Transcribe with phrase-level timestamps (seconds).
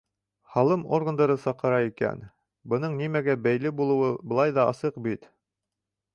[0.53, 2.23] Һалым органдары саҡыра икән,
[2.73, 5.31] бының нимәгә бәйле булыуы былай ҙа асыҡ бит.